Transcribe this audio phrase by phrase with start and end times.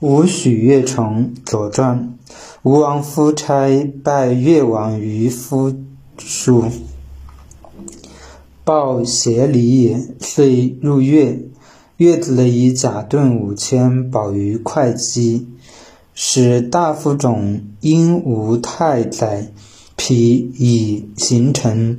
[0.00, 2.16] 吴许越城左传，
[2.62, 5.74] 吴王夫差拜越王于夫
[6.16, 6.64] 书，
[8.64, 11.38] 报协礼也，遂入越。
[11.98, 15.46] 越子以甲盾五千保于会稽，
[16.14, 19.52] 使大夫种因吴太宰
[19.96, 21.98] 皮以行成。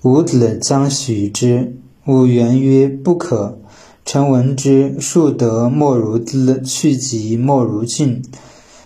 [0.00, 1.76] 伍子将许之，
[2.06, 3.58] 伍元曰：“不可。”
[4.06, 8.22] 臣闻之，庶德莫如兹，去疾莫如郡。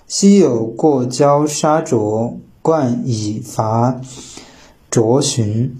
[0.06, 4.00] 昔有过交杀卓，冠以伐
[4.90, 5.76] 卓寻，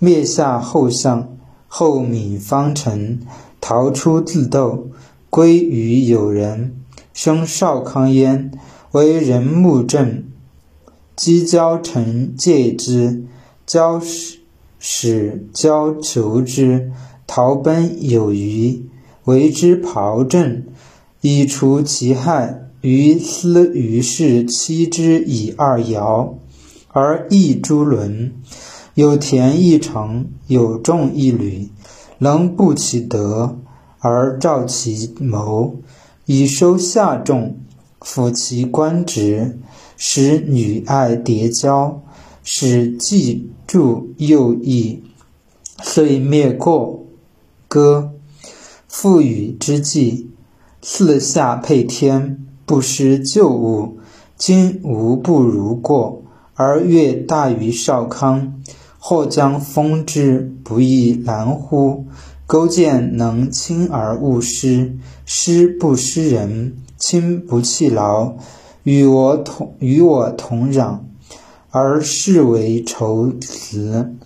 [0.00, 1.28] 灭下后相，
[1.68, 3.20] 后闵方臣，
[3.60, 4.88] 逃出自斗，
[5.30, 6.74] 归于友人，
[7.14, 8.50] 生少康焉，
[8.90, 10.24] 为人目正。
[11.14, 13.24] 积交臣戒之，
[13.64, 14.02] 交
[14.80, 16.90] 使交求之。
[17.32, 18.86] 逃奔有余，
[19.22, 20.64] 为之刨正，
[21.20, 22.62] 以除其害。
[22.80, 26.32] 于斯于是妻之以二爻，
[26.88, 28.32] 而益诸伦。
[28.94, 31.68] 有田一城，有众一旅，
[32.18, 33.60] 能布其德，
[34.00, 35.76] 而照其谋，
[36.26, 37.58] 以收下众，
[38.00, 39.60] 辅其官职，
[39.96, 42.02] 使女爱叠交，
[42.42, 45.04] 使既助又益，
[45.80, 46.99] 遂灭过。
[47.72, 48.14] 歌，
[48.88, 50.28] 赋予之际，
[50.82, 53.98] 四下配天，不失旧物。
[54.36, 58.60] 今无不如过，而越大于少康，
[58.98, 62.06] 或将封之，不亦难乎？
[62.44, 68.34] 勾践能亲而勿失，失不失人，亲不弃劳，
[68.82, 70.98] 与我同与我同壤，
[71.70, 74.16] 而视为仇辞。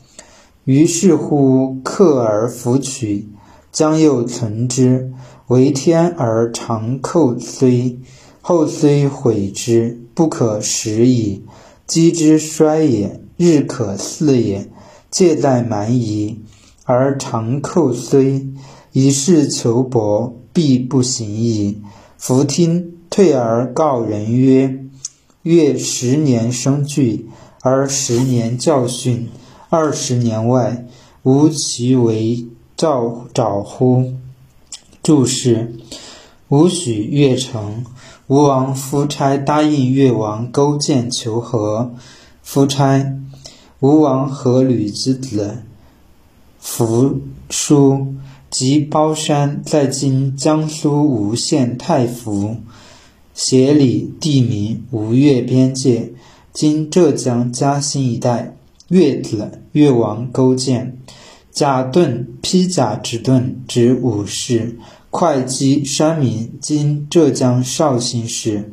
[0.64, 3.28] 于是乎，克而弗取。
[3.74, 5.12] 将又存之，
[5.48, 7.98] 为天而长寇虽，
[8.40, 11.42] 后虽毁之，不可食矣。
[11.84, 14.70] 积之衰也，日可肆也。
[15.10, 16.40] 戒在蛮夷，
[16.84, 18.46] 而长寇虽，
[18.92, 21.82] 以是求薄，必不行矣。
[22.16, 24.84] 弗听，退而告人曰：
[25.42, 27.28] 月十年生聚，
[27.62, 29.28] 而十年教训，
[29.68, 30.86] 二十年外，
[31.24, 32.46] 无其为。
[32.76, 34.14] 赵找乎？
[35.02, 35.72] 注释：
[36.48, 37.84] 吴许越城，
[38.26, 41.92] 吴王夫差答应越王勾践求和。
[42.42, 43.12] 夫差，
[43.80, 45.62] 吴王阖闾之子。
[46.58, 48.14] 扶叔，
[48.50, 52.56] 即包山，在今江苏吴县太府。
[53.34, 56.12] 协理地名，吴越边界，
[56.52, 58.56] 今浙江嘉兴一带。
[58.88, 60.98] 越子，越王勾践。
[61.54, 64.76] 甲盾，披甲之盾，指武士。
[65.08, 68.72] 会稽山民，今浙江绍兴市。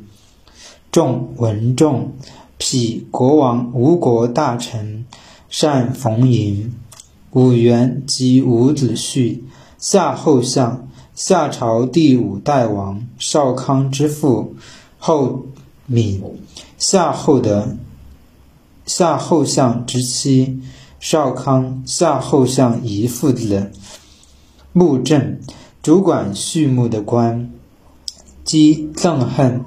[0.91, 2.13] 仲，文仲，
[2.57, 5.05] 匹国王，吴国大臣，
[5.47, 6.73] 善逢迎。
[7.33, 9.41] 武元，即伍子胥，
[9.77, 14.55] 夏后相，夏朝第五代王，少康之父，
[14.97, 15.45] 后
[15.85, 16.19] 闵，
[16.79, 17.77] 夏后的
[18.87, 20.59] 夏后相之妻。
[21.01, 23.71] 少康夏后相遗父子，
[24.71, 25.39] 穆正
[25.81, 27.51] 主管畜牧的官，
[28.43, 29.65] 姬憎恨，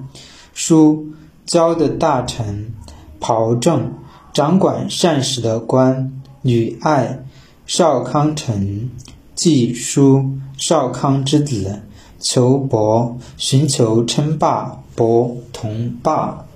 [0.55, 1.09] 叔
[1.45, 2.73] 交的大臣，
[3.19, 3.95] 庖正
[4.33, 7.25] 掌管膳食的官，女爱。
[7.67, 8.91] 少康臣，
[9.35, 11.81] 季叔少康之子，
[12.21, 13.19] 求伯。
[13.37, 16.47] 寻求称霸，伯同霸。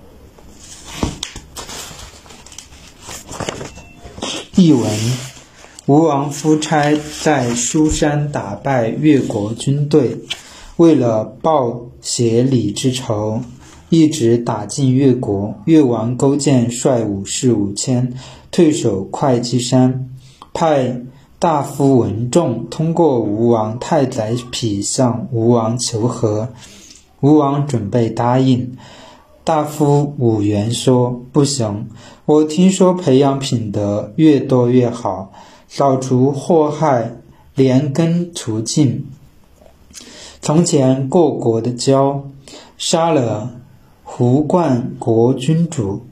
[4.59, 4.91] 译文：
[5.87, 6.93] 吴王夫差
[7.23, 10.19] 在书山打败越国军队，
[10.79, 13.41] 为了报协礼之仇，
[13.89, 15.55] 一直打进越国。
[15.67, 18.13] 越王勾践率武士五千
[18.51, 20.11] 退守会稽山，
[20.53, 21.03] 派
[21.39, 26.49] 大夫文仲通过吴王太宰匹向吴王求和。
[27.21, 28.77] 吴王准备答应。
[29.49, 31.89] 大夫武元说：“不行，
[32.27, 35.33] 我听说培养品德越多越好，
[35.69, 37.17] 扫除祸害，
[37.55, 39.07] 连根除尽。
[40.43, 42.25] 从前过国的交
[42.77, 43.55] 杀了
[44.03, 46.03] 胡冠国君主，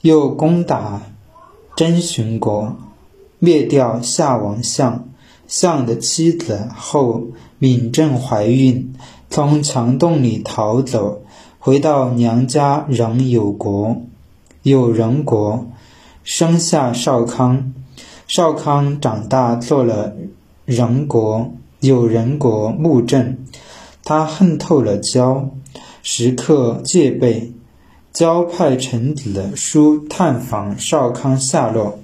[0.00, 1.02] 又攻打
[1.76, 2.76] 真寻国，
[3.38, 5.06] 灭掉夏王相，
[5.46, 7.24] 相的妻子后
[7.58, 8.94] 闵正怀孕，
[9.28, 11.20] 从墙洞里逃走。”
[11.62, 14.00] 回到娘家仍有国，
[14.62, 15.66] 有人国，
[16.24, 17.74] 生下少康。
[18.26, 20.14] 少康长大做了
[20.64, 23.36] 人国，有人国穆正。
[24.02, 25.50] 他恨透了焦，
[26.02, 27.52] 时刻戒备。
[28.10, 31.98] 焦派臣子的书探访少康下落，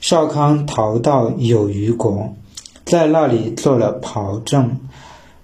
[0.00, 2.36] 少康逃到有虞国，
[2.84, 4.78] 在那里做了袍正，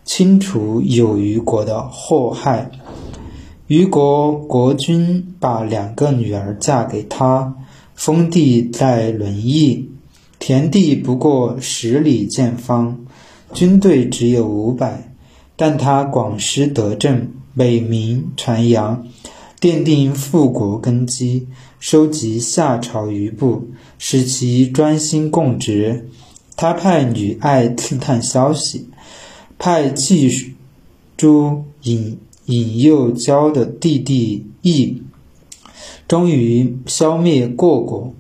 [0.04, 2.70] 清除有虞国的祸害。
[3.68, 7.56] 虞国国君把两个女儿嫁给他，
[7.96, 9.90] 封地在轮邑，
[10.38, 13.04] 田地不过十里见方，
[13.52, 15.12] 军队只有五百，
[15.56, 19.04] 但他广施德政，美名传扬，
[19.60, 21.48] 奠定富国根基，
[21.80, 23.64] 收集夏朝余部，
[23.98, 26.08] 使其专心供职。
[26.54, 28.88] 他派女爱刺探消息，
[29.58, 30.54] 派季
[31.16, 32.20] 朱引。
[32.46, 35.02] 引诱交的弟弟义，
[36.08, 38.14] 终于消灭过国，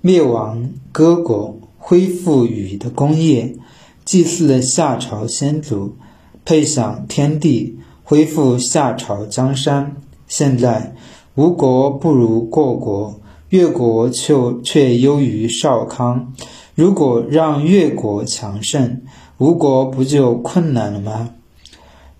[0.00, 3.56] 灭亡割国，恢复禹的功业，
[4.04, 5.96] 祭祀了夏朝先祖，
[6.44, 9.96] 配享天地，恢复夏朝江山。
[10.28, 10.94] 现在
[11.34, 13.20] 吴国不如过国，
[13.50, 16.32] 越国却却优于少康。
[16.74, 19.02] 如果让越国强盛，
[19.38, 21.30] 吴国不就困难了吗？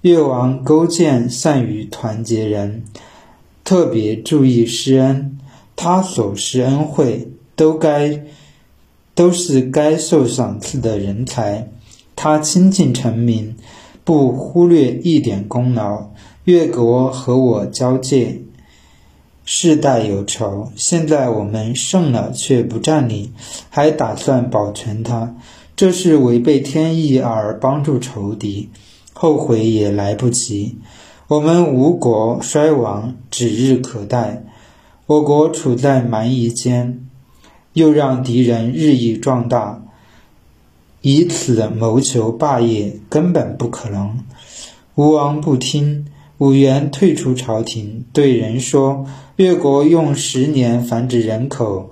[0.06, 2.84] 越王勾践善于团结人，
[3.64, 5.36] 特别注意施恩。
[5.74, 8.22] 他所施恩惠，都该
[9.16, 11.72] 都是该受赏赐的人才。
[12.14, 13.56] 他亲近臣民，
[14.04, 16.10] 不忽略一点功劳。
[16.44, 18.42] 越国和我交界，
[19.44, 20.70] 世代有仇。
[20.76, 23.32] 现在我们胜了，却不占领，
[23.70, 25.34] 还打算保全他，
[25.74, 28.68] 这是违背天意而帮助仇敌。
[29.18, 30.76] 后悔也来不及，
[31.26, 34.44] 我们吴国衰亡指日可待。
[35.06, 37.08] 我国处在蛮夷间，
[37.72, 39.82] 又让敌人日益壮大，
[41.00, 44.18] 以此谋求霸业，根本不可能。
[44.96, 51.88] 吴王不听，武元退出朝廷，对人说：“越国用十年繁殖人口，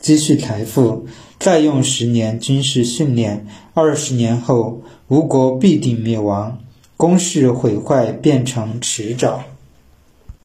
[0.00, 1.04] 积蓄财富，
[1.38, 6.58] 再用十年军事训练，二十年后，吴国必定灭亡。”
[7.02, 9.42] 公式毁坏变成迟早。